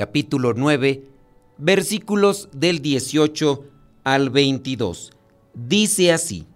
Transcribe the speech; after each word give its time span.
capítulo 0.00 0.54
9 0.54 1.04
versículos 1.58 2.48
del 2.52 2.80
18 2.80 3.64
al 4.02 4.30
22. 4.30 5.12
Dice 5.52 6.10
así, 6.10 6.46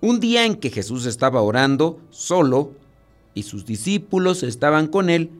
un 0.00 0.18
día 0.18 0.44
en 0.44 0.56
que 0.56 0.70
Jesús 0.70 1.06
estaba 1.06 1.42
orando 1.42 2.00
solo 2.10 2.72
y 3.34 3.44
sus 3.44 3.66
discípulos 3.66 4.42
estaban 4.42 4.88
con 4.88 5.10
él, 5.10 5.30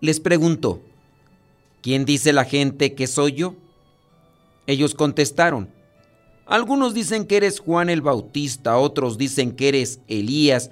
les 0.00 0.20
preguntó, 0.20 0.80
¿quién 1.82 2.04
dice 2.04 2.32
la 2.32 2.44
gente 2.44 2.94
que 2.94 3.08
soy 3.08 3.32
yo? 3.32 3.56
Ellos 4.68 4.94
contestaron, 4.94 5.70
algunos 6.46 6.94
dicen 6.94 7.26
que 7.26 7.38
eres 7.38 7.58
Juan 7.58 7.90
el 7.90 8.02
Bautista, 8.02 8.78
otros 8.78 9.18
dicen 9.18 9.50
que 9.50 9.70
eres 9.70 9.98
Elías, 10.06 10.70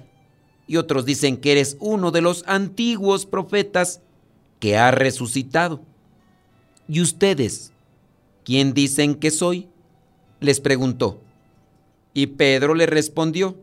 y 0.67 0.77
otros 0.77 1.03
dicen 1.03 1.35
que 1.35 1.51
eres 1.51 1.75
uno 1.81 2.11
de 2.11 2.21
los 2.21 2.45
antiguos 2.47 3.25
profetas 3.25 3.99
que 4.61 4.77
ha 4.77 4.91
resucitado. 4.91 5.81
¿Y 6.87 7.01
ustedes? 7.01 7.71
¿Quién 8.43 8.73
dicen 8.73 9.15
que 9.15 9.31
soy? 9.31 9.67
les 10.39 10.59
preguntó. 10.59 11.19
Y 12.13 12.27
Pedro 12.27 12.75
le 12.75 12.85
respondió, 12.85 13.57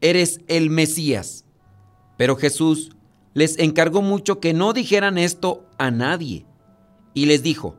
eres 0.00 0.40
el 0.48 0.70
Mesías. 0.70 1.44
Pero 2.16 2.36
Jesús 2.36 2.90
les 3.34 3.58
encargó 3.58 4.02
mucho 4.02 4.40
que 4.40 4.52
no 4.52 4.72
dijeran 4.72 5.18
esto 5.18 5.64
a 5.78 5.90
nadie. 5.90 6.44
Y 7.14 7.26
les 7.26 7.42
dijo, 7.42 7.76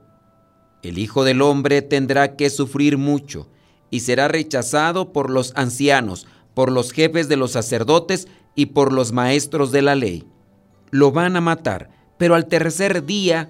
el 0.81 0.97
Hijo 0.97 1.23
del 1.23 1.41
Hombre 1.41 1.81
tendrá 1.81 2.35
que 2.35 2.49
sufrir 2.49 2.97
mucho 2.97 3.47
y 3.89 3.99
será 3.99 4.27
rechazado 4.27 5.13
por 5.13 5.29
los 5.29 5.53
ancianos, 5.55 6.25
por 6.53 6.71
los 6.71 6.91
jefes 6.91 7.27
de 7.27 7.37
los 7.37 7.51
sacerdotes 7.51 8.27
y 8.55 8.67
por 8.67 8.91
los 8.91 9.11
maestros 9.11 9.71
de 9.71 9.81
la 9.81 9.95
ley. 9.95 10.25
Lo 10.89 11.11
van 11.11 11.35
a 11.35 11.41
matar, 11.41 11.89
pero 12.17 12.35
al 12.35 12.47
tercer 12.47 13.05
día 13.05 13.49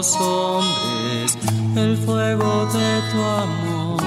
hombres 0.00 1.36
el 1.76 1.96
fuego 1.98 2.66
de 2.66 3.00
tu 3.12 3.22
amor. 3.22 4.00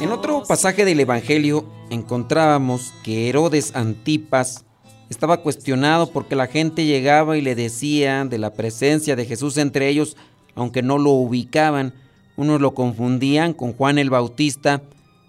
En 0.00 0.10
otro 0.10 0.42
pasaje 0.44 0.84
del 0.86 1.00
Evangelio 1.00 1.66
encontrábamos 1.90 2.92
que 3.04 3.28
Herodes 3.28 3.76
Antipas 3.76 4.64
estaba 5.10 5.42
cuestionado 5.42 6.10
porque 6.10 6.36
la 6.36 6.46
gente 6.46 6.86
llegaba 6.86 7.36
y 7.36 7.42
le 7.42 7.54
decía 7.54 8.24
de 8.24 8.38
la 8.38 8.54
presencia 8.54 9.14
de 9.14 9.26
Jesús 9.26 9.58
entre 9.58 9.88
ellos, 9.88 10.16
aunque 10.54 10.82
no 10.82 10.96
lo 10.96 11.10
ubicaban. 11.10 11.92
Unos 12.36 12.62
lo 12.62 12.72
confundían 12.72 13.52
con 13.52 13.74
Juan 13.74 13.98
el 13.98 14.08
Bautista. 14.08 14.82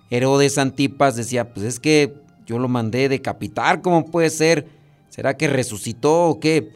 Herodes 0.10 0.58
Antipas 0.58 1.18
decía, 1.18 1.54
pues 1.54 1.66
es 1.66 1.80
que 1.82 2.14
yo 2.46 2.60
lo 2.60 2.70
mandé 2.70 3.10
decapitar, 3.10 3.82
¿cómo 3.82 4.06
puede 4.06 4.30
ser? 4.30 4.68
¿Será 5.10 5.36
que 5.36 5.48
resucitó 5.48 6.28
o 6.28 6.40
qué? 6.40 6.72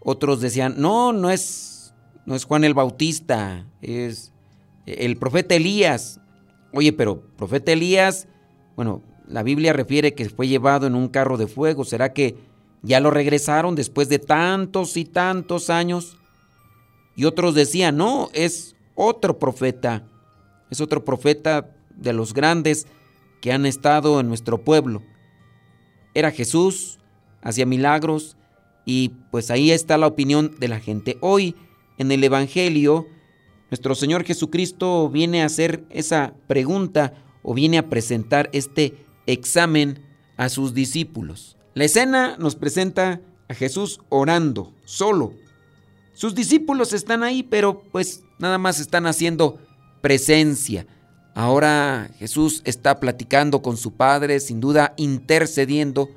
Otros 0.00 0.40
decían, 0.40 0.76
no, 0.78 1.12
no 1.12 1.30
es, 1.30 1.67
no 2.28 2.34
es 2.34 2.44
Juan 2.44 2.62
el 2.64 2.74
Bautista, 2.74 3.64
es 3.80 4.32
el 4.84 5.16
profeta 5.16 5.54
Elías. 5.54 6.20
Oye, 6.74 6.92
pero 6.92 7.22
profeta 7.38 7.72
Elías, 7.72 8.28
bueno, 8.76 9.02
la 9.26 9.42
Biblia 9.42 9.72
refiere 9.72 10.12
que 10.12 10.28
fue 10.28 10.46
llevado 10.46 10.86
en 10.86 10.94
un 10.94 11.08
carro 11.08 11.38
de 11.38 11.46
fuego. 11.46 11.86
¿Será 11.86 12.12
que 12.12 12.36
ya 12.82 13.00
lo 13.00 13.10
regresaron 13.10 13.74
después 13.74 14.10
de 14.10 14.18
tantos 14.18 14.98
y 14.98 15.06
tantos 15.06 15.70
años? 15.70 16.18
Y 17.16 17.24
otros 17.24 17.54
decían, 17.54 17.96
no, 17.96 18.28
es 18.34 18.76
otro 18.94 19.38
profeta, 19.38 20.04
es 20.68 20.82
otro 20.82 21.06
profeta 21.06 21.74
de 21.96 22.12
los 22.12 22.34
grandes 22.34 22.86
que 23.40 23.52
han 23.52 23.64
estado 23.64 24.20
en 24.20 24.28
nuestro 24.28 24.58
pueblo. 24.58 25.02
Era 26.12 26.30
Jesús, 26.30 26.98
hacía 27.40 27.64
milagros 27.64 28.36
y 28.84 29.12
pues 29.30 29.50
ahí 29.50 29.70
está 29.70 29.96
la 29.96 30.08
opinión 30.08 30.56
de 30.58 30.68
la 30.68 30.78
gente. 30.78 31.16
Hoy 31.22 31.54
en 31.98 32.10
el 32.12 32.24
Evangelio, 32.24 33.06
nuestro 33.70 33.94
Señor 33.94 34.24
Jesucristo 34.24 35.10
viene 35.10 35.42
a 35.42 35.46
hacer 35.46 35.84
esa 35.90 36.32
pregunta 36.46 37.12
o 37.42 37.54
viene 37.54 37.78
a 37.78 37.90
presentar 37.90 38.48
este 38.52 38.94
examen 39.26 40.02
a 40.36 40.48
sus 40.48 40.72
discípulos. 40.72 41.56
La 41.74 41.84
escena 41.84 42.36
nos 42.38 42.56
presenta 42.56 43.20
a 43.48 43.54
Jesús 43.54 44.00
orando, 44.08 44.72
solo. 44.84 45.32
Sus 46.12 46.34
discípulos 46.34 46.92
están 46.92 47.22
ahí, 47.22 47.42
pero 47.42 47.82
pues 47.92 48.22
nada 48.38 48.58
más 48.58 48.80
están 48.80 49.06
haciendo 49.06 49.58
presencia. 50.00 50.86
Ahora 51.34 52.10
Jesús 52.18 52.62
está 52.64 52.98
platicando 52.98 53.62
con 53.62 53.76
su 53.76 53.92
Padre, 53.92 54.40
sin 54.40 54.60
duda 54.60 54.94
intercediendo 54.96 56.08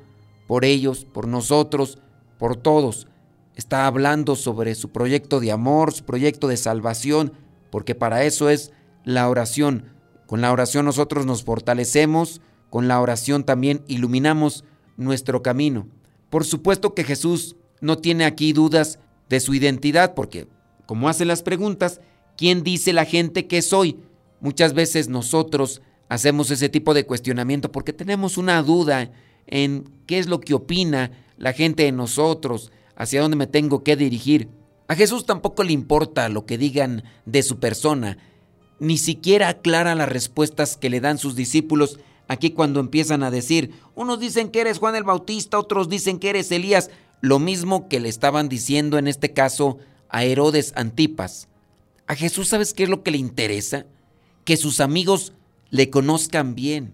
por 0.48 0.64
ellos, 0.64 1.04
por 1.04 1.28
nosotros, 1.28 1.98
por 2.38 2.56
todos. 2.56 3.06
Está 3.54 3.86
hablando 3.86 4.36
sobre 4.36 4.74
su 4.74 4.90
proyecto 4.90 5.40
de 5.40 5.52
amor, 5.52 5.92
su 5.92 6.04
proyecto 6.04 6.48
de 6.48 6.56
salvación, 6.56 7.32
porque 7.70 7.94
para 7.94 8.24
eso 8.24 8.48
es 8.48 8.72
la 9.04 9.28
oración. 9.28 9.92
Con 10.26 10.40
la 10.40 10.52
oración 10.52 10.86
nosotros 10.86 11.26
nos 11.26 11.44
fortalecemos, 11.44 12.40
con 12.70 12.88
la 12.88 13.00
oración 13.00 13.44
también 13.44 13.82
iluminamos 13.86 14.64
nuestro 14.96 15.42
camino. 15.42 15.88
Por 16.30 16.44
supuesto 16.44 16.94
que 16.94 17.04
Jesús 17.04 17.56
no 17.80 17.98
tiene 17.98 18.24
aquí 18.24 18.52
dudas 18.52 18.98
de 19.28 19.40
su 19.40 19.54
identidad, 19.54 20.14
porque 20.14 20.48
como 20.86 21.08
hace 21.08 21.24
las 21.24 21.42
preguntas, 21.42 22.00
¿quién 22.36 22.62
dice 22.62 22.92
la 22.92 23.04
gente 23.04 23.46
que 23.46 23.60
soy? 23.60 23.98
Muchas 24.40 24.72
veces 24.72 25.08
nosotros 25.08 25.82
hacemos 26.08 26.50
ese 26.50 26.68
tipo 26.68 26.94
de 26.94 27.06
cuestionamiento 27.06 27.70
porque 27.72 27.92
tenemos 27.92 28.36
una 28.36 28.62
duda 28.62 29.10
en 29.46 29.84
qué 30.06 30.18
es 30.18 30.26
lo 30.26 30.40
que 30.40 30.54
opina 30.54 31.10
la 31.36 31.52
gente 31.52 31.84
de 31.84 31.92
nosotros, 31.92 32.72
hacia 32.96 33.20
dónde 33.20 33.36
me 33.36 33.46
tengo 33.46 33.82
que 33.82 33.96
dirigir. 33.96 34.48
A 34.88 34.94
Jesús 34.94 35.24
tampoco 35.24 35.64
le 35.64 35.72
importa 35.72 36.28
lo 36.28 36.44
que 36.46 36.58
digan 36.58 37.04
de 37.24 37.42
su 37.42 37.58
persona, 37.58 38.18
ni 38.78 38.98
siquiera 38.98 39.48
aclara 39.48 39.94
las 39.94 40.08
respuestas 40.08 40.76
que 40.76 40.90
le 40.90 41.00
dan 41.00 41.18
sus 41.18 41.36
discípulos 41.36 42.00
aquí 42.28 42.50
cuando 42.50 42.80
empiezan 42.80 43.22
a 43.22 43.30
decir, 43.30 43.72
unos 43.94 44.18
dicen 44.18 44.48
que 44.48 44.60
eres 44.60 44.78
Juan 44.78 44.96
el 44.96 45.04
Bautista, 45.04 45.58
otros 45.58 45.88
dicen 45.88 46.18
que 46.18 46.30
eres 46.30 46.50
Elías, 46.50 46.90
lo 47.20 47.38
mismo 47.38 47.88
que 47.88 48.00
le 48.00 48.08
estaban 48.08 48.48
diciendo 48.48 48.98
en 48.98 49.06
este 49.06 49.32
caso 49.32 49.78
a 50.08 50.24
Herodes 50.24 50.72
Antipas. 50.76 51.48
A 52.06 52.16
Jesús, 52.16 52.48
¿sabes 52.48 52.74
qué 52.74 52.82
es 52.82 52.88
lo 52.88 53.02
que 53.02 53.12
le 53.12 53.18
interesa? 53.18 53.86
Que 54.44 54.56
sus 54.56 54.80
amigos 54.80 55.32
le 55.70 55.88
conozcan 55.88 56.54
bien. 56.54 56.92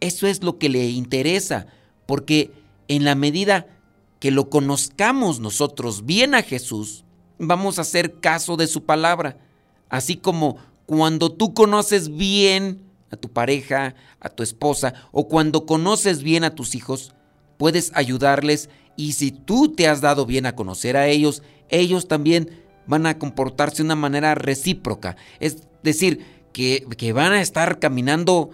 Eso 0.00 0.26
es 0.26 0.42
lo 0.42 0.58
que 0.58 0.68
le 0.68 0.88
interesa 0.90 1.66
porque 2.06 2.50
en 2.88 3.04
la 3.04 3.14
medida 3.14 3.66
que 4.18 4.30
lo 4.30 4.50
conozcamos 4.50 5.40
nosotros 5.40 6.04
bien 6.04 6.34
a 6.34 6.42
Jesús, 6.42 7.04
vamos 7.38 7.78
a 7.78 7.82
hacer 7.82 8.20
caso 8.20 8.56
de 8.56 8.66
su 8.66 8.84
palabra. 8.84 9.38
Así 9.88 10.16
como 10.16 10.56
cuando 10.86 11.32
tú 11.32 11.54
conoces 11.54 12.14
bien 12.16 12.82
a 13.10 13.16
tu 13.16 13.30
pareja, 13.30 13.94
a 14.20 14.28
tu 14.28 14.42
esposa, 14.42 14.94
o 15.12 15.28
cuando 15.28 15.66
conoces 15.66 16.22
bien 16.22 16.44
a 16.44 16.54
tus 16.54 16.74
hijos, 16.74 17.14
puedes 17.56 17.92
ayudarles 17.94 18.68
y 18.96 19.12
si 19.12 19.30
tú 19.30 19.72
te 19.72 19.86
has 19.86 20.00
dado 20.00 20.26
bien 20.26 20.46
a 20.46 20.56
conocer 20.56 20.96
a 20.96 21.06
ellos, 21.06 21.42
ellos 21.68 22.08
también 22.08 22.62
van 22.86 23.06
a 23.06 23.18
comportarse 23.18 23.78
de 23.78 23.84
una 23.84 23.96
manera 23.96 24.34
recíproca. 24.34 25.16
Es 25.40 25.68
decir, 25.82 26.24
que, 26.52 26.84
que 26.96 27.12
van 27.12 27.32
a 27.32 27.40
estar 27.40 27.78
caminando 27.78 28.50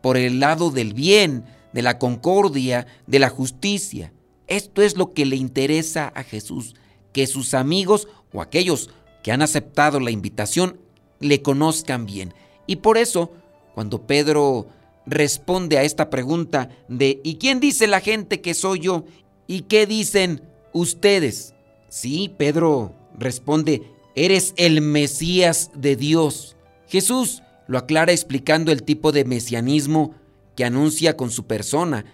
por 0.00 0.16
el 0.16 0.40
lado 0.40 0.70
del 0.70 0.94
bien, 0.94 1.44
de 1.72 1.82
la 1.82 1.98
concordia, 1.98 2.86
de 3.06 3.18
la 3.18 3.28
justicia. 3.28 4.12
Esto 4.48 4.82
es 4.82 4.96
lo 4.96 5.12
que 5.12 5.26
le 5.26 5.36
interesa 5.36 6.08
a 6.14 6.24
Jesús, 6.24 6.74
que 7.12 7.26
sus 7.26 7.54
amigos 7.54 8.08
o 8.32 8.40
aquellos 8.42 8.90
que 9.22 9.30
han 9.30 9.42
aceptado 9.42 10.00
la 10.00 10.10
invitación 10.10 10.80
le 11.20 11.42
conozcan 11.42 12.06
bien. 12.06 12.34
Y 12.66 12.76
por 12.76 12.98
eso, 12.98 13.32
cuando 13.74 14.06
Pedro 14.06 14.68
responde 15.06 15.78
a 15.78 15.82
esta 15.82 16.10
pregunta 16.10 16.70
de 16.88 17.20
¿y 17.24 17.36
quién 17.36 17.60
dice 17.60 17.86
la 17.86 18.00
gente 18.00 18.40
que 18.40 18.54
soy 18.54 18.80
yo? 18.80 19.04
¿Y 19.46 19.62
qué 19.62 19.86
dicen 19.86 20.42
ustedes? 20.72 21.54
Sí, 21.88 22.32
Pedro 22.36 22.94
responde, 23.18 23.82
eres 24.14 24.54
el 24.56 24.80
Mesías 24.80 25.70
de 25.74 25.96
Dios. 25.96 26.56
Jesús 26.86 27.42
lo 27.66 27.78
aclara 27.78 28.12
explicando 28.12 28.72
el 28.72 28.82
tipo 28.82 29.12
de 29.12 29.24
mesianismo 29.24 30.14
que 30.56 30.64
anuncia 30.64 31.16
con 31.16 31.30
su 31.30 31.46
persona 31.46 32.04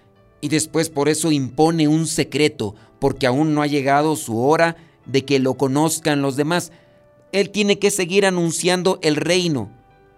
y 0.44 0.48
después 0.48 0.90
por 0.90 1.08
eso 1.08 1.32
impone 1.32 1.88
un 1.88 2.06
secreto, 2.06 2.74
porque 2.98 3.26
aún 3.26 3.54
no 3.54 3.62
ha 3.62 3.66
llegado 3.66 4.14
su 4.14 4.38
hora 4.38 4.76
de 5.06 5.24
que 5.24 5.38
lo 5.38 5.54
conozcan 5.54 6.20
los 6.20 6.36
demás. 6.36 6.70
Él 7.32 7.48
tiene 7.48 7.78
que 7.78 7.90
seguir 7.90 8.26
anunciando 8.26 8.98
el 9.00 9.16
reino. 9.16 9.70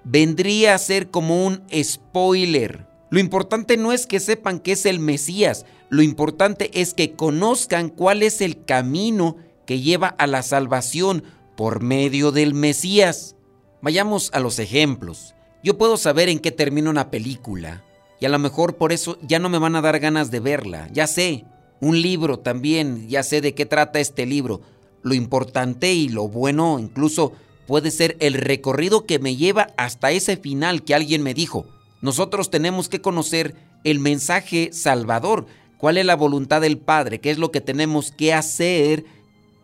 Vendría 0.02 0.74
a 0.74 0.78
ser 0.78 1.12
como 1.12 1.46
un 1.46 1.62
spoiler. 1.80 2.88
Lo 3.08 3.20
importante 3.20 3.76
no 3.76 3.92
es 3.92 4.08
que 4.08 4.18
sepan 4.18 4.58
que 4.58 4.72
es 4.72 4.84
el 4.84 4.98
Mesías, 4.98 5.64
lo 5.90 6.02
importante 6.02 6.72
es 6.74 6.92
que 6.92 7.12
conozcan 7.12 7.88
cuál 7.88 8.24
es 8.24 8.40
el 8.40 8.64
camino 8.64 9.36
que 9.64 9.80
lleva 9.80 10.08
a 10.08 10.26
la 10.26 10.42
salvación 10.42 11.22
por 11.56 11.84
medio 11.84 12.32
del 12.32 12.52
Mesías. 12.52 13.36
Vayamos 13.80 14.30
a 14.32 14.40
los 14.40 14.58
ejemplos. 14.58 15.36
Yo 15.62 15.78
puedo 15.78 15.96
saber 15.96 16.28
en 16.28 16.40
qué 16.40 16.50
termina 16.50 16.90
una 16.90 17.12
película 17.12 17.84
y 18.20 18.26
a 18.26 18.28
lo 18.28 18.38
mejor 18.38 18.76
por 18.76 18.92
eso 18.92 19.18
ya 19.22 19.38
no 19.38 19.48
me 19.48 19.58
van 19.58 19.76
a 19.76 19.80
dar 19.80 19.98
ganas 19.98 20.30
de 20.30 20.40
verla. 20.40 20.88
Ya 20.92 21.06
sé. 21.06 21.44
Un 21.80 22.00
libro 22.00 22.38
también, 22.38 23.06
ya 23.08 23.22
sé 23.22 23.42
de 23.42 23.54
qué 23.54 23.66
trata 23.66 24.00
este 24.00 24.24
libro. 24.24 24.62
Lo 25.02 25.14
importante 25.14 25.92
y 25.92 26.08
lo 26.08 26.26
bueno 26.26 26.78
incluso 26.78 27.32
puede 27.66 27.90
ser 27.90 28.16
el 28.20 28.34
recorrido 28.34 29.04
que 29.04 29.18
me 29.18 29.36
lleva 29.36 29.68
hasta 29.76 30.10
ese 30.10 30.36
final 30.36 30.82
que 30.82 30.94
alguien 30.94 31.22
me 31.22 31.34
dijo. 31.34 31.66
Nosotros 32.00 32.50
tenemos 32.50 32.88
que 32.88 33.00
conocer 33.00 33.54
el 33.84 33.98
mensaje 33.98 34.70
salvador, 34.72 35.46
cuál 35.76 35.98
es 35.98 36.06
la 36.06 36.16
voluntad 36.16 36.60
del 36.60 36.78
Padre, 36.78 37.20
qué 37.20 37.30
es 37.30 37.38
lo 37.38 37.50
que 37.50 37.60
tenemos 37.60 38.10
que 38.10 38.32
hacer 38.32 39.04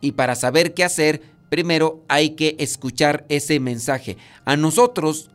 y 0.01 0.13
para 0.13 0.35
saber 0.35 0.75
qué 0.75 0.85
hacer, 0.85 1.23
primero 1.49 2.03
hay 2.09 2.31
que 2.31 2.57
escuchar 2.59 3.25
ese 3.29 3.59
mensaje. 3.61 4.17
A 4.45 4.57
nosotros 4.57 5.31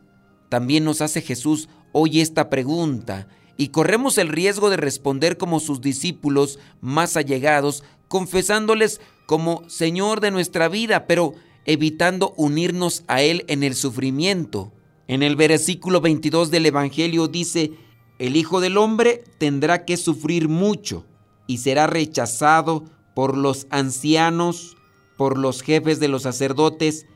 también 0.48 0.84
nos 0.84 1.00
hace 1.00 1.22
Jesús 1.22 1.68
hoy 1.92 2.20
esta 2.20 2.50
pregunta 2.50 3.28
y 3.56 3.68
corremos 3.68 4.18
el 4.18 4.28
riesgo 4.28 4.70
de 4.70 4.76
responder 4.76 5.36
como 5.36 5.60
sus 5.60 5.80
discípulos 5.80 6.58
más 6.80 7.16
allegados, 7.16 7.82
confesándoles 8.06 9.00
como 9.26 9.68
Señor 9.68 10.20
de 10.20 10.30
nuestra 10.30 10.68
vida, 10.68 11.06
pero 11.06 11.34
evitando 11.66 12.32
unirnos 12.36 13.04
a 13.08 13.20
Él 13.20 13.44
en 13.48 13.62
el 13.62 13.74
sufrimiento. 13.74 14.72
En 15.08 15.22
el 15.22 15.36
versículo 15.36 16.00
22 16.00 16.50
del 16.50 16.66
Evangelio 16.66 17.28
dice, 17.28 17.72
el 18.18 18.36
Hijo 18.36 18.60
del 18.60 18.78
Hombre 18.78 19.24
tendrá 19.38 19.84
que 19.84 19.96
sufrir 19.96 20.48
mucho 20.48 21.04
y 21.46 21.58
será 21.58 21.86
rechazado 21.86 22.84
por 23.14 23.36
los 23.36 23.66
ancianos, 23.70 24.76
por 25.16 25.36
los 25.36 25.62
jefes 25.62 25.98
de 25.98 26.08
los 26.08 26.22
sacerdotes 26.22 27.06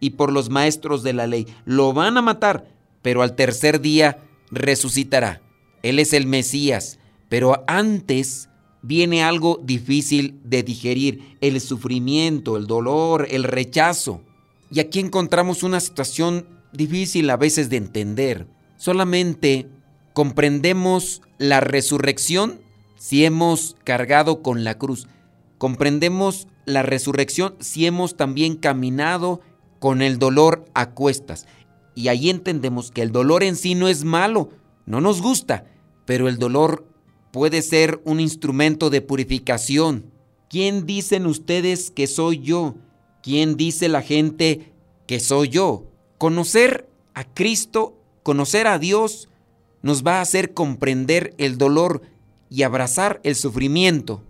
y 0.00 0.10
por 0.10 0.32
los 0.32 0.50
maestros 0.50 1.02
de 1.02 1.12
la 1.12 1.26
ley. 1.26 1.46
Lo 1.64 1.92
van 1.92 2.16
a 2.16 2.22
matar, 2.22 2.71
pero 3.02 3.22
al 3.22 3.34
tercer 3.34 3.80
día 3.80 4.18
resucitará. 4.50 5.42
Él 5.82 5.98
es 5.98 6.12
el 6.12 6.26
Mesías, 6.26 6.98
pero 7.28 7.64
antes 7.66 8.48
viene 8.82 9.22
algo 9.22 9.60
difícil 9.62 10.40
de 10.44 10.62
digerir, 10.62 11.36
el 11.40 11.60
sufrimiento, 11.60 12.56
el 12.56 12.66
dolor, 12.66 13.26
el 13.30 13.44
rechazo. 13.44 14.22
Y 14.70 14.80
aquí 14.80 15.00
encontramos 15.00 15.62
una 15.62 15.80
situación 15.80 16.46
difícil 16.72 17.28
a 17.30 17.36
veces 17.36 17.68
de 17.70 17.76
entender. 17.76 18.46
Solamente 18.76 19.68
comprendemos 20.12 21.22
la 21.38 21.60
resurrección 21.60 22.60
si 22.96 23.24
hemos 23.24 23.76
cargado 23.84 24.42
con 24.42 24.64
la 24.64 24.78
cruz. 24.78 25.08
Comprendemos 25.58 26.48
la 26.64 26.82
resurrección 26.82 27.54
si 27.60 27.86
hemos 27.86 28.16
también 28.16 28.56
caminado 28.56 29.40
con 29.78 30.02
el 30.02 30.18
dolor 30.18 30.64
a 30.74 30.90
cuestas. 30.90 31.46
Y 31.94 32.08
ahí 32.08 32.30
entendemos 32.30 32.90
que 32.90 33.02
el 33.02 33.12
dolor 33.12 33.42
en 33.42 33.56
sí 33.56 33.74
no 33.74 33.88
es 33.88 34.04
malo, 34.04 34.50
no 34.86 35.00
nos 35.00 35.20
gusta, 35.20 35.66
pero 36.06 36.28
el 36.28 36.38
dolor 36.38 36.86
puede 37.32 37.62
ser 37.62 38.00
un 38.04 38.20
instrumento 38.20 38.90
de 38.90 39.00
purificación. 39.00 40.10
¿Quién 40.48 40.86
dicen 40.86 41.26
ustedes 41.26 41.90
que 41.90 42.06
soy 42.06 42.40
yo? 42.40 42.74
¿Quién 43.22 43.56
dice 43.56 43.88
la 43.88 44.02
gente 44.02 44.72
que 45.06 45.20
soy 45.20 45.48
yo? 45.48 45.86
Conocer 46.18 46.88
a 47.14 47.24
Cristo, 47.24 47.98
conocer 48.22 48.66
a 48.66 48.78
Dios, 48.78 49.28
nos 49.82 50.06
va 50.06 50.18
a 50.18 50.20
hacer 50.22 50.54
comprender 50.54 51.34
el 51.38 51.58
dolor 51.58 52.02
y 52.50 52.62
abrazar 52.62 53.20
el 53.24 53.34
sufrimiento. 53.34 54.22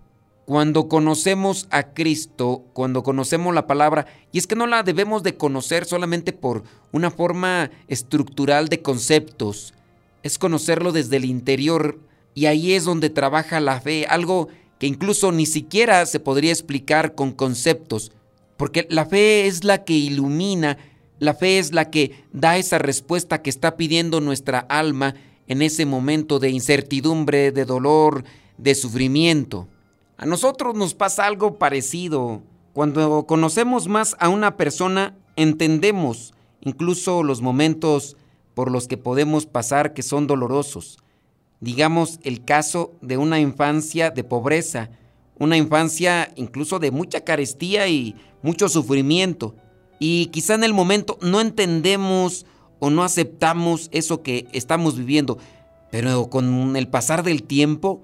Cuando 0.45 0.89
conocemos 0.89 1.69
a 1.71 1.95
Cristo, 1.95 2.65
cuando 2.73 3.03
conocemos 3.03 3.55
la 3.55 3.67
palabra, 3.67 4.07
y 4.33 4.39
es 4.39 4.47
que 4.47 4.57
no 4.57 4.67
la 4.67 4.83
debemos 4.83 5.23
de 5.23 5.37
conocer 5.37 5.85
solamente 5.85 6.33
por 6.33 6.65
una 6.91 7.11
forma 7.11 7.71
estructural 7.87 8.69
de 8.69 8.83
conceptos, 8.83 9.73
es 10.23 10.39
conocerlo 10.39 10.93
desde 10.93 11.17
el 11.17 11.25
interior 11.25 11.99
y 12.35 12.47
ahí 12.47 12.73
es 12.73 12.85
donde 12.85 13.11
trabaja 13.11 13.61
la 13.61 13.81
fe, 13.81 14.07
algo 14.07 14.49
que 14.79 14.87
incluso 14.87 15.31
ni 15.31 15.47
siquiera 15.47 16.05
se 16.07 16.19
podría 16.19 16.51
explicar 16.51 17.15
con 17.15 17.33
conceptos, 17.33 18.11
porque 18.57 18.87
la 18.91 19.07
fe 19.07 19.47
es 19.47 19.63
la 19.63 19.85
que 19.85 19.93
ilumina, 19.93 20.77
la 21.21 21.35
fe 21.35 21.61
es 21.61 21.73
la 21.73 21.89
que 21.89 22.25
da 22.33 22.57
esa 22.57 22.79
respuesta 22.79 23.43
que 23.43 23.51
está 23.51 23.77
pidiendo 23.77 24.21
nuestra 24.21 24.59
alma 24.59 25.15
en 25.47 25.63
ese 25.63 25.87
momento 25.87 26.41
de 26.41 26.51
incertidumbre, 26.51 27.53
de 27.53 27.65
dolor, 27.65 28.25
de 28.59 28.75
sufrimiento. 28.75 29.69
A 30.17 30.27
nosotros 30.27 30.75
nos 30.75 30.95
pasa 30.95 31.27
algo 31.27 31.59
parecido. 31.59 32.43
Cuando 32.73 33.27
conocemos 33.27 33.89
más 33.89 34.17
a 34.21 34.29
una 34.29 34.57
persona, 34.57 35.17
entendemos 35.37 36.35
incluso 36.61 37.23
los 37.23 37.43
momentos 37.43 38.17
por 38.55 38.71
los 38.71 38.87
que 38.89 38.97
podemos 38.97 39.47
pasar 39.47 39.95
que 39.95 40.03
son 40.03 40.27
dolorosos. 40.27 40.99
Digamos 41.61 42.19
el 42.23 42.45
caso 42.45 42.93
de 43.01 43.17
una 43.17 43.41
infancia 43.41 44.11
de 44.11 44.25
pobreza, 44.25 44.91
una 45.39 45.57
infancia 45.57 46.33
incluso 46.37 46.79
de 46.79 46.91
mucha 46.91 47.23
carestía 47.23 47.89
y 47.89 48.17
mucho 48.43 48.69
sufrimiento. 48.69 49.55
Y 49.99 50.27
quizá 50.27 50.55
en 50.55 50.65
el 50.65 50.75
momento 50.75 51.19
no 51.23 51.41
entendemos 51.41 52.47
o 52.81 52.91
no 52.91 53.05
aceptamos 53.05 53.89
eso 53.93 54.23
que 54.23 54.49
estamos 54.53 54.97
viviendo, 54.97 55.39
pero 55.91 56.29
con 56.29 56.77
el 56.77 56.89
pasar 56.89 57.23
del 57.23 57.45
tiempo, 57.45 58.03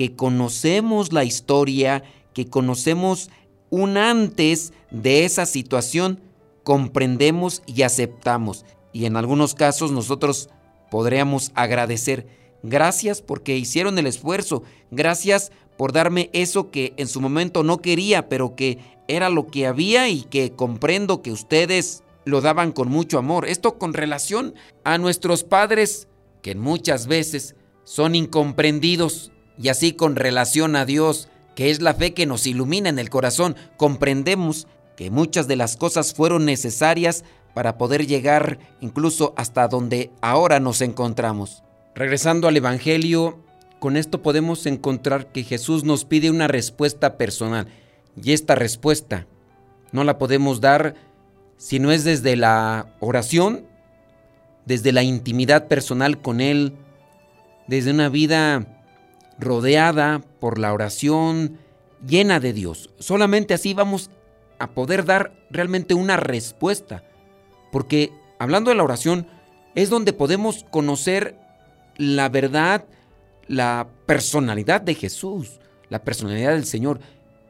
que 0.00 0.16
conocemos 0.16 1.12
la 1.12 1.24
historia, 1.24 2.02
que 2.32 2.46
conocemos 2.46 3.28
un 3.68 3.98
antes 3.98 4.72
de 4.90 5.26
esa 5.26 5.44
situación, 5.44 6.22
comprendemos 6.64 7.62
y 7.66 7.82
aceptamos. 7.82 8.64
Y 8.94 9.04
en 9.04 9.18
algunos 9.18 9.54
casos 9.54 9.92
nosotros 9.92 10.48
podríamos 10.90 11.52
agradecer. 11.54 12.26
Gracias 12.62 13.20
porque 13.20 13.58
hicieron 13.58 13.98
el 13.98 14.06
esfuerzo. 14.06 14.62
Gracias 14.90 15.52
por 15.76 15.92
darme 15.92 16.30
eso 16.32 16.70
que 16.70 16.94
en 16.96 17.06
su 17.06 17.20
momento 17.20 17.62
no 17.62 17.82
quería, 17.82 18.30
pero 18.30 18.56
que 18.56 18.78
era 19.06 19.28
lo 19.28 19.48
que 19.48 19.66
había 19.66 20.08
y 20.08 20.22
que 20.22 20.52
comprendo 20.52 21.20
que 21.20 21.30
ustedes 21.30 22.04
lo 22.24 22.40
daban 22.40 22.72
con 22.72 22.88
mucho 22.88 23.18
amor. 23.18 23.46
Esto 23.46 23.76
con 23.76 23.92
relación 23.92 24.54
a 24.82 24.96
nuestros 24.96 25.44
padres, 25.44 26.08
que 26.40 26.54
muchas 26.54 27.06
veces 27.06 27.54
son 27.84 28.14
incomprendidos, 28.14 29.30
y 29.60 29.68
así 29.68 29.92
con 29.92 30.16
relación 30.16 30.74
a 30.74 30.86
Dios, 30.86 31.28
que 31.54 31.70
es 31.70 31.82
la 31.82 31.92
fe 31.92 32.14
que 32.14 32.24
nos 32.24 32.46
ilumina 32.46 32.88
en 32.88 32.98
el 32.98 33.10
corazón, 33.10 33.56
comprendemos 33.76 34.66
que 34.96 35.10
muchas 35.10 35.48
de 35.48 35.56
las 35.56 35.76
cosas 35.76 36.14
fueron 36.14 36.46
necesarias 36.46 37.24
para 37.52 37.76
poder 37.76 38.06
llegar 38.06 38.58
incluso 38.80 39.34
hasta 39.36 39.68
donde 39.68 40.10
ahora 40.22 40.60
nos 40.60 40.80
encontramos. 40.80 41.62
Regresando 41.94 42.48
al 42.48 42.56
Evangelio, 42.56 43.44
con 43.80 43.96
esto 43.98 44.22
podemos 44.22 44.64
encontrar 44.64 45.30
que 45.30 45.42
Jesús 45.42 45.84
nos 45.84 46.06
pide 46.06 46.30
una 46.30 46.48
respuesta 46.48 47.18
personal, 47.18 47.66
y 48.20 48.32
esta 48.32 48.54
respuesta 48.54 49.26
No 49.92 50.04
la 50.04 50.18
podemos 50.18 50.60
dar 50.60 50.94
si 51.56 51.78
no 51.78 51.92
es 51.92 52.04
desde 52.04 52.36
la 52.36 52.94
oración, 53.00 53.66
desde 54.64 54.92
la 54.92 55.02
intimidad 55.02 55.68
personal 55.68 56.22
con 56.22 56.40
Él, 56.40 56.74
desde 57.66 57.90
una 57.90 58.08
vida 58.08 58.79
rodeada 59.40 60.22
por 60.38 60.58
la 60.58 60.72
oración, 60.72 61.58
llena 62.06 62.40
de 62.40 62.52
Dios. 62.52 62.90
Solamente 62.98 63.54
así 63.54 63.74
vamos 63.74 64.10
a 64.58 64.70
poder 64.70 65.04
dar 65.04 65.32
realmente 65.50 65.94
una 65.94 66.16
respuesta. 66.16 67.02
Porque 67.72 68.12
hablando 68.38 68.70
de 68.70 68.76
la 68.76 68.84
oración, 68.84 69.26
es 69.74 69.90
donde 69.90 70.12
podemos 70.12 70.64
conocer 70.70 71.36
la 71.96 72.28
verdad, 72.28 72.84
la 73.46 73.88
personalidad 74.06 74.80
de 74.80 74.94
Jesús, 74.94 75.60
la 75.88 76.02
personalidad 76.02 76.52
del 76.52 76.64
Señor. 76.64 77.00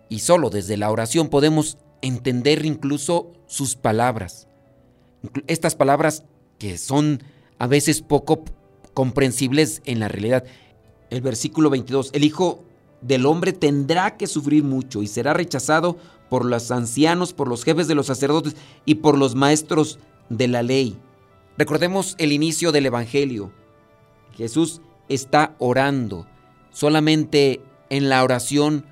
Y 0.09 0.20
solo 0.20 0.50
desde 0.50 0.76
la 0.76 0.90
oración 0.90 1.28
podemos 1.28 1.78
entender 2.02 2.64
incluso 2.64 3.32
sus 3.47 3.76
palabras. 3.76 4.49
Estas 5.47 5.75
palabras 5.75 6.25
que 6.59 6.78
son 6.78 7.23
a 7.59 7.66
veces 7.66 8.02
poco 8.02 8.44
comprensibles 8.94 9.82
en 9.85 10.00
la 10.00 10.09
realidad. 10.09 10.44
El 11.11 11.21
versículo 11.21 11.71
22, 11.71 12.11
el 12.12 12.25
Hijo 12.25 12.64
del 13.02 13.26
Hombre 13.26 13.52
tendrá 13.52 14.17
que 14.17 14.26
sufrir 14.26 14.62
mucho 14.62 15.02
y 15.02 15.07
será 15.07 15.35
rechazado 15.35 15.97
por 16.29 16.45
los 16.45 16.71
ancianos, 16.71 17.33
por 17.33 17.49
los 17.49 17.64
jefes 17.64 17.88
de 17.88 17.95
los 17.95 18.07
sacerdotes 18.07 18.55
y 18.85 18.97
por 18.97 19.19
los 19.19 19.35
maestros 19.35 19.99
de 20.29 20.49
la 20.49 20.62
ley. 20.62 20.97
Recordemos 21.59 22.14
el 22.19 22.33
inicio 22.33 22.73
del 22.73 22.87
Evangelio. 22.87 23.50
Jesús 24.37 24.81
está 25.09 25.57
orando. 25.59 26.26
Solamente 26.71 27.61
en 27.90 28.09
la 28.09 28.23
oración 28.23 28.87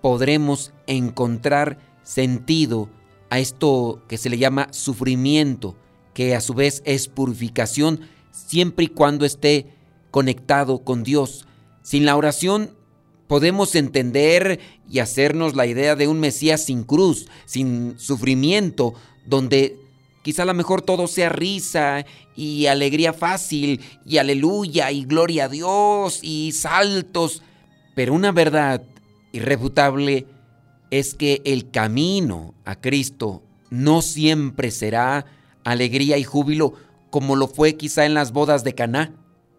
podremos 0.00 0.72
encontrar 0.86 1.78
sentido 2.04 2.88
a 3.28 3.40
esto 3.40 4.02
que 4.08 4.18
se 4.18 4.30
le 4.30 4.38
llama 4.38 4.68
sufrimiento, 4.70 5.74
que 6.14 6.36
a 6.36 6.40
su 6.40 6.54
vez 6.54 6.82
es 6.86 7.08
purificación 7.08 8.00
siempre 8.30 8.84
y 8.84 8.88
cuando 8.88 9.26
esté 9.26 9.74
conectado 10.12 10.84
con 10.84 11.02
Dios. 11.02 11.46
Sin 11.86 12.04
la 12.04 12.16
oración 12.16 12.72
podemos 13.28 13.76
entender 13.76 14.58
y 14.90 14.98
hacernos 14.98 15.54
la 15.54 15.66
idea 15.66 15.94
de 15.94 16.08
un 16.08 16.18
Mesías 16.18 16.64
sin 16.64 16.82
cruz, 16.82 17.28
sin 17.44 17.96
sufrimiento, 17.96 18.94
donde 19.24 19.78
quizá 20.24 20.42
a 20.42 20.46
lo 20.46 20.54
mejor 20.54 20.82
todo 20.82 21.06
sea 21.06 21.28
risa 21.28 22.04
y 22.34 22.66
alegría 22.66 23.12
fácil 23.12 23.82
y 24.04 24.18
aleluya 24.18 24.90
y 24.90 25.04
gloria 25.04 25.44
a 25.44 25.48
Dios 25.48 26.18
y 26.24 26.50
saltos, 26.50 27.44
pero 27.94 28.14
una 28.14 28.32
verdad 28.32 28.82
irrefutable 29.30 30.26
es 30.90 31.14
que 31.14 31.40
el 31.44 31.70
camino 31.70 32.54
a 32.64 32.80
Cristo 32.80 33.44
no 33.70 34.02
siempre 34.02 34.72
será 34.72 35.24
alegría 35.62 36.18
y 36.18 36.24
júbilo 36.24 36.72
como 37.10 37.36
lo 37.36 37.46
fue 37.46 37.76
quizá 37.76 38.06
en 38.06 38.14
las 38.14 38.32
bodas 38.32 38.64
de 38.64 38.74
Caná, 38.74 39.14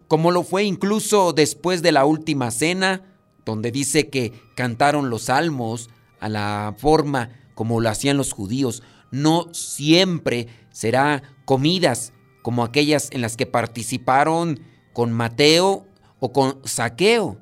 como 0.08 0.30
lo 0.30 0.42
fue 0.42 0.64
incluso 0.64 1.32
después 1.32 1.82
de 1.82 1.92
la 1.92 2.04
última 2.04 2.50
cena, 2.50 3.02
donde 3.44 3.70
dice 3.70 4.08
que 4.08 4.32
cantaron 4.56 5.10
los 5.10 5.24
salmos 5.24 5.90
a 6.20 6.28
la 6.28 6.74
forma 6.76 7.30
como 7.54 7.80
lo 7.80 7.88
hacían 7.88 8.16
los 8.16 8.32
judíos. 8.32 8.82
No 9.10 9.48
siempre 9.52 10.48
será 10.70 11.22
comidas 11.44 12.12
como 12.42 12.64
aquellas 12.64 13.10
en 13.12 13.20
las 13.20 13.36
que 13.36 13.46
participaron 13.46 14.60
con 14.92 15.12
Mateo 15.12 15.86
o 16.20 16.32
con 16.32 16.58
Saqueo. 16.64 17.38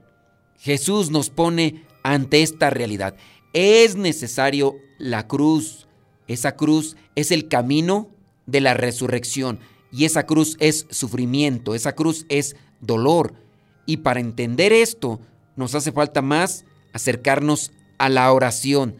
Jesús 0.58 1.10
nos 1.10 1.30
pone 1.30 1.86
ante 2.02 2.42
esta 2.42 2.70
realidad 2.70 3.16
es 3.56 3.96
necesario 3.96 4.76
la 4.98 5.26
cruz. 5.26 5.88
Esa 6.28 6.56
cruz 6.56 6.94
es 7.14 7.30
el 7.30 7.48
camino 7.48 8.10
de 8.44 8.60
la 8.60 8.74
resurrección 8.74 9.60
y 9.96 10.04
esa 10.04 10.26
cruz 10.26 10.58
es 10.60 10.86
sufrimiento, 10.90 11.74
esa 11.74 11.94
cruz 11.94 12.26
es 12.28 12.54
dolor. 12.82 13.32
Y 13.86 13.98
para 13.98 14.20
entender 14.20 14.74
esto 14.74 15.20
nos 15.56 15.74
hace 15.74 15.90
falta 15.90 16.20
más 16.20 16.66
acercarnos 16.92 17.72
a 17.96 18.10
la 18.10 18.30
oración, 18.30 18.96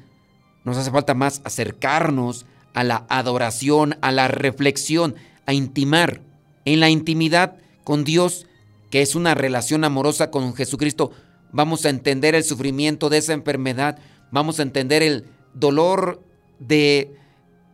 nos 0.64 0.78
hace 0.78 0.90
falta 0.90 1.12
más 1.12 1.42
acercarnos 1.44 2.46
a 2.72 2.82
la 2.82 3.04
adoración, 3.10 3.98
a 4.00 4.10
la 4.10 4.28
reflexión, 4.28 5.16
a 5.44 5.52
intimar 5.52 6.22
en 6.64 6.80
la 6.80 6.88
intimidad 6.88 7.58
con 7.84 8.04
Dios, 8.04 8.46
que 8.90 9.02
es 9.02 9.14
una 9.14 9.34
relación 9.34 9.84
amorosa 9.84 10.30
con 10.30 10.54
Jesucristo. 10.54 11.10
Vamos 11.52 11.84
a 11.84 11.90
entender 11.90 12.34
el 12.34 12.42
sufrimiento 12.42 13.10
de 13.10 13.18
esa 13.18 13.34
enfermedad, 13.34 13.98
vamos 14.30 14.60
a 14.60 14.62
entender 14.62 15.02
el 15.02 15.26
dolor 15.52 16.22
de 16.58 17.14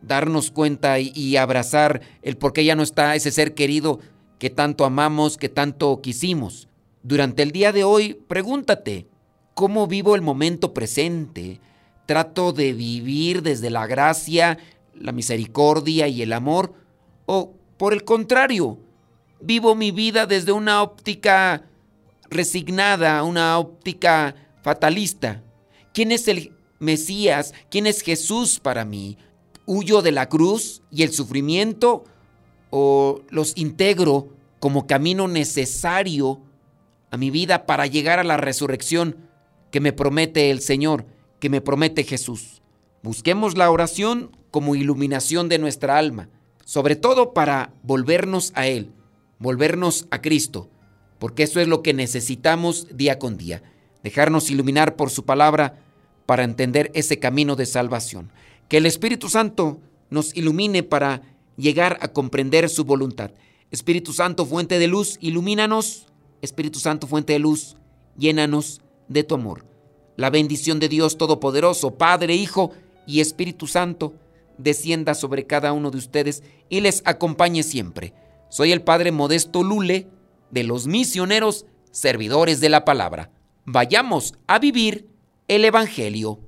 darnos 0.03 0.51
cuenta 0.51 0.99
y, 0.99 1.37
abrazar 1.37 2.01
el 2.21 2.37
por 2.37 2.53
qué 2.53 2.65
ya 2.65 2.75
no 2.75 2.83
está 2.83 3.15
ese 3.15 3.31
ser 3.31 3.53
querido 3.53 3.99
que 4.37 4.49
tanto 4.49 4.85
amamos, 4.85 5.37
que 5.37 5.49
tanto 5.49 6.01
quisimos. 6.01 6.67
Durante 7.01 7.43
el 7.43 7.51
día 7.51 7.71
de 7.71 7.83
hoy, 7.83 8.13
pregúntate, 8.27 9.07
¿cómo 9.53 9.87
vivo 9.87 10.15
el 10.15 10.21
momento 10.21 10.73
presente? 10.73 11.59
¿Trato 12.05 12.51
de 12.51 12.73
vivir 12.73 13.41
desde 13.41 13.69
la 13.69 13.87
gracia, 13.87 14.57
la 14.93 15.13
misericordia 15.13 16.07
y 16.07 16.21
el 16.21 16.33
amor? 16.33 16.73
¿O 17.25 17.53
por 17.77 17.93
el 17.93 18.03
contrario, 18.03 18.77
vivo 19.39 19.75
mi 19.75 19.91
vida 19.91 20.25
desde 20.25 20.51
una 20.51 20.81
óptica 20.81 21.63
resignada, 22.29 23.23
una 23.23 23.57
óptica 23.57 24.35
fatalista? 24.61 25.41
¿Quién 25.93 26.11
es 26.11 26.27
el 26.27 26.51
Mesías? 26.79 27.53
¿Quién 27.69 27.87
es 27.87 28.01
Jesús 28.01 28.59
para 28.59 28.83
mí? 28.83 29.17
¿Huyo 29.65 30.01
de 30.01 30.11
la 30.11 30.29
cruz 30.29 30.81
y 30.91 31.03
el 31.03 31.13
sufrimiento 31.13 32.03
o 32.69 33.21
los 33.29 33.53
integro 33.55 34.29
como 34.59 34.87
camino 34.87 35.27
necesario 35.27 36.41
a 37.11 37.17
mi 37.17 37.29
vida 37.29 37.65
para 37.65 37.87
llegar 37.87 38.19
a 38.19 38.23
la 38.23 38.37
resurrección 38.37 39.17
que 39.71 39.79
me 39.79 39.93
promete 39.93 40.51
el 40.51 40.61
Señor, 40.61 41.05
que 41.39 41.49
me 41.49 41.61
promete 41.61 42.03
Jesús? 42.03 42.61
Busquemos 43.03 43.57
la 43.57 43.69
oración 43.69 44.35
como 44.51 44.75
iluminación 44.75 45.49
de 45.49 45.59
nuestra 45.59 45.97
alma, 45.97 46.29
sobre 46.65 46.95
todo 46.95 47.33
para 47.33 47.73
volvernos 47.83 48.51
a 48.55 48.67
Él, 48.67 48.91
volvernos 49.39 50.07
a 50.11 50.21
Cristo, 50.21 50.69
porque 51.19 51.43
eso 51.43 51.59
es 51.59 51.67
lo 51.67 51.81
que 51.83 51.93
necesitamos 51.93 52.87
día 52.95 53.19
con 53.19 53.37
día, 53.37 53.63
dejarnos 54.03 54.51
iluminar 54.51 54.95
por 54.95 55.09
su 55.09 55.25
palabra 55.25 55.79
para 56.25 56.43
entender 56.43 56.91
ese 56.93 57.19
camino 57.19 57.55
de 57.55 57.65
salvación. 57.65 58.31
Que 58.73 58.77
el 58.77 58.87
Espíritu 58.87 59.29
Santo 59.29 59.81
nos 60.09 60.35
ilumine 60.35 60.81
para 60.81 61.21
llegar 61.57 61.99
a 62.01 62.07
comprender 62.07 62.67
su 62.69 62.85
voluntad. 62.85 63.29
Espíritu 63.69 64.13
Santo, 64.13 64.47
fuente 64.47 64.79
de 64.79 64.87
luz, 64.87 65.19
ilumínanos. 65.21 66.07
Espíritu 66.41 66.79
Santo, 66.79 67.05
fuente 67.05 67.33
de 67.33 67.37
luz, 67.37 67.77
llénanos 68.17 68.81
de 69.07 69.23
tu 69.23 69.35
amor. 69.35 69.67
La 70.15 70.31
bendición 70.31 70.79
de 70.79 70.89
Dios 70.89 71.19
Todopoderoso, 71.19 71.99
Padre, 71.99 72.33
Hijo 72.33 72.71
y 73.05 73.19
Espíritu 73.19 73.67
Santo, 73.67 74.15
descienda 74.57 75.13
sobre 75.13 75.45
cada 75.45 75.71
uno 75.71 75.91
de 75.91 75.99
ustedes 75.99 76.41
y 76.67 76.81
les 76.81 77.03
acompañe 77.05 77.61
siempre. 77.61 78.15
Soy 78.49 78.71
el 78.71 78.81
Padre 78.81 79.11
Modesto 79.11 79.61
Lule 79.61 80.07
de 80.49 80.63
los 80.63 80.87
misioneros 80.87 81.67
servidores 81.91 82.59
de 82.59 82.69
la 82.69 82.85
palabra. 82.85 83.29
Vayamos 83.65 84.33
a 84.47 84.57
vivir 84.57 85.07
el 85.47 85.63
Evangelio. 85.63 86.39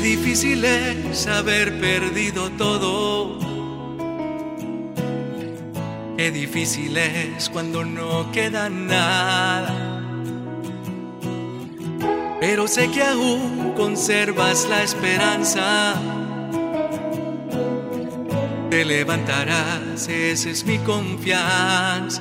Difícil 0.00 0.64
es 0.64 1.26
haber 1.26 1.78
perdido 1.78 2.50
todo. 2.50 3.38
Qué 6.16 6.30
difícil 6.30 6.96
es 6.96 7.50
cuando 7.50 7.84
no 7.84 8.30
queda 8.32 8.70
nada. 8.70 9.74
Pero 12.40 12.66
sé 12.68 12.90
que 12.90 13.02
aún 13.02 13.72
conservas 13.76 14.66
la 14.68 14.82
esperanza. 14.82 15.94
Te 18.70 18.84
levantarás, 18.84 20.08
esa 20.08 20.50
es 20.50 20.64
mi 20.64 20.78
confianza. 20.78 22.20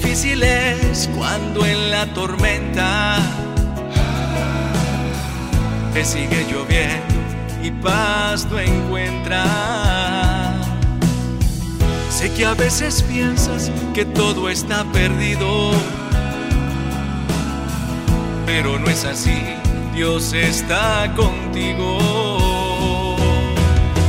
Difícil 0.00 0.42
es 0.42 1.08
cuando 1.16 1.64
en 1.66 1.90
la 1.90 2.06
tormenta 2.14 3.18
te 5.92 6.04
sigue 6.04 6.46
lloviendo 6.50 7.14
y 7.62 7.70
paz 7.70 8.46
no 8.50 8.58
encuentras. 8.60 9.46
Sé 12.10 12.32
que 12.32 12.46
a 12.46 12.54
veces 12.54 13.02
piensas 13.02 13.70
que 13.94 14.04
todo 14.04 14.48
está 14.48 14.84
perdido, 14.92 15.72
pero 18.46 18.78
no 18.78 18.88
es 18.88 19.04
así, 19.04 19.42
Dios 19.94 20.32
está 20.32 21.12
contigo. 21.16 23.16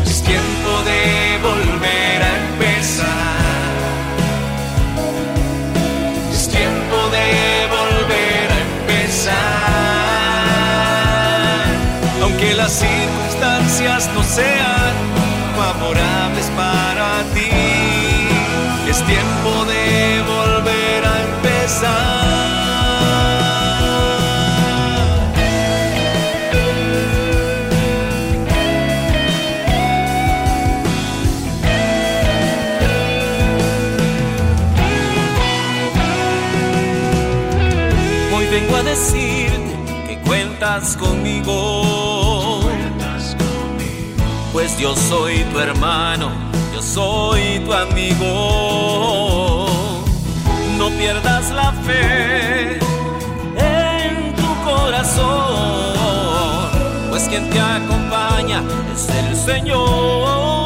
Es 0.05 0.22
tiempo 0.24 0.84
de 0.86 1.39
volver 1.41 1.99
no 14.08 14.24
sean 14.24 14.96
favorables 15.58 16.50
para 16.56 17.22
ti, 17.34 17.50
es 18.89 19.03
tiempo 19.03 19.65
de 19.65 20.22
volver 20.25 21.06
a 21.06 21.22
empezar. 21.22 22.29
Hoy 38.34 38.46
vengo 38.48 38.75
a 38.77 38.84
decirte 38.84 40.03
que 40.08 40.20
cuentas 40.22 40.96
conmigo. 40.96 42.19
Pues 44.60 44.78
yo 44.78 44.94
soy 44.94 45.46
tu 45.54 45.60
hermano, 45.60 46.32
yo 46.74 46.82
soy 46.82 47.60
tu 47.60 47.72
amigo. 47.72 49.66
No 50.78 50.89
pierdas 50.89 51.50
la 51.51 51.72
fe 51.72 52.74
en 53.56 54.36
tu 54.36 54.54
corazón, 54.66 55.96
pues 57.10 57.30
quien 57.30 57.50
te 57.50 57.58
acompaña 57.58 58.62
es 58.94 59.08
el 59.08 59.34
Señor. 59.34 60.59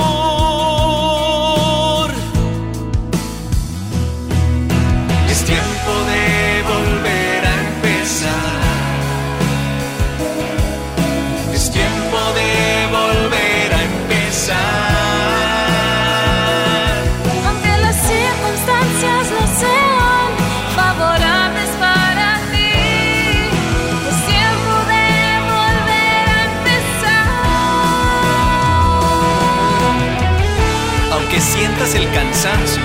Sientas 31.85 31.95
el 31.95 32.11
cansancio, 32.13 32.81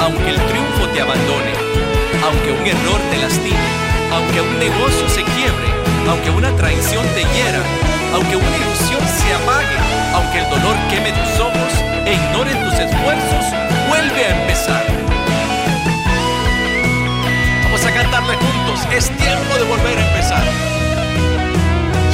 aunque 0.00 0.30
el 0.30 0.36
triunfo 0.36 0.86
te 0.94 1.00
abandone, 1.00 1.52
aunque 2.24 2.52
un 2.52 2.66
error 2.66 3.00
te 3.10 3.18
lastime, 3.18 3.56
aunque 4.12 4.40
un 4.40 4.58
negocio 4.58 5.08
se 5.08 5.22
quiebre, 5.22 5.68
aunque 6.08 6.30
una 6.30 6.54
traición 6.56 7.04
te 7.14 7.20
hiera, 7.20 7.60
aunque 8.14 8.36
una 8.36 8.56
ilusión 8.56 9.00
se 9.06 9.34
apague, 9.34 9.76
aunque 10.14 10.38
el 10.38 10.50
dolor 10.50 10.76
queme 10.88 11.12
tus 11.12 11.40
ojos 11.40 11.72
e 12.06 12.14
ignore 12.14 12.54
tus 12.54 12.74
esfuerzos, 12.74 13.44
vuelve 13.88 14.24
a 14.24 14.40
empezar. 14.40 14.84
Vamos 17.64 17.84
a 17.84 17.92
cantarle 17.92 18.34
juntos, 18.34 18.86
es 18.92 19.10
tiempo 19.16 19.54
de 19.56 19.64
volver 19.64 19.98
a 19.98 20.08
empezar. 20.08 20.44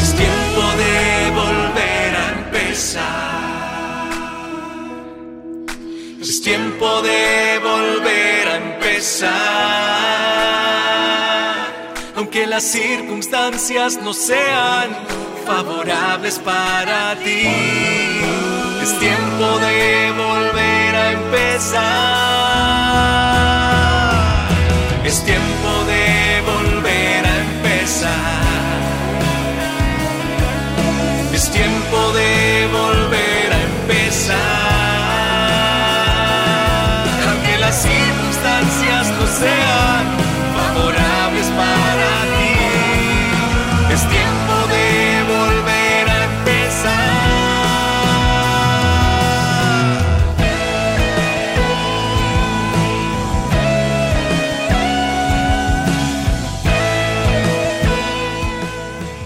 Es 0.03 0.15
tiempo 0.15 0.63
de 0.83 1.31
volver 1.31 2.17
a 2.17 2.29
empezar. 2.31 3.44
Tiempo 6.45 7.01
de 7.01 7.59
volver 7.59 8.49
a 8.49 8.57
empezar. 8.57 9.33
Aunque 12.15 12.47
las 12.47 12.65
circunstancias 12.65 13.99
no 14.03 14.13
sean 14.13 14.91
favorables 15.47 16.39
para 16.39 17.17
ti, 17.17 17.49
es 18.83 18.99
tiempo 18.99 19.59
de 19.61 20.04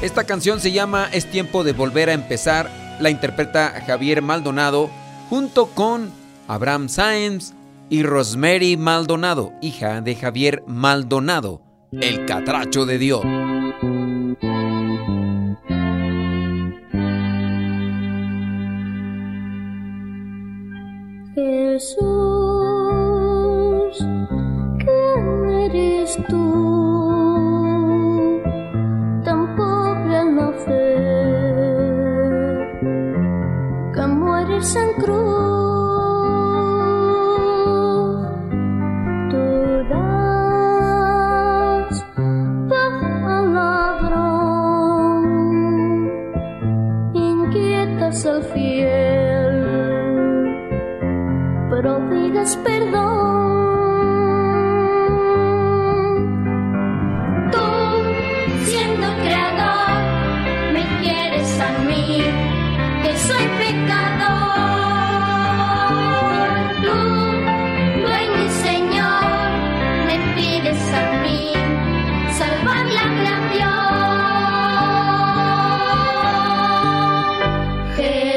Esta 0.01 0.23
canción 0.23 0.61
se 0.61 0.71
llama 0.71 1.09
Es 1.13 1.27
tiempo 1.29 1.65
de 1.65 1.73
volver 1.73 2.09
a 2.09 2.13
empezar. 2.13 2.71
La 3.01 3.11
interpreta 3.11 3.83
Javier 3.85 4.23
Maldonado 4.23 4.91
junto 5.29 5.67
con 5.67 6.13
Abraham 6.47 6.89
Sáenz 6.89 7.53
y 7.91 8.05
Rosemary 8.05 8.77
Maldonado, 8.77 9.53
hija 9.61 10.01
de 10.01 10.15
Javier 10.15 10.63
Maldonado, 10.69 11.63
el 11.91 12.27
catracho 12.27 12.87
de 12.87 12.99
Dios. 12.99 13.25
Jesús, 21.35 22.18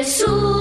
Jesus. 0.02 0.51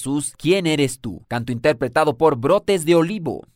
Jesús, 0.00 0.32
¿quién 0.38 0.66
eres 0.66 0.98
tú? 0.98 1.26
Canto 1.28 1.52
interpretado 1.52 2.16
por 2.16 2.38
Brotes 2.38 2.86
de 2.86 2.94
Olivo. 2.94 3.46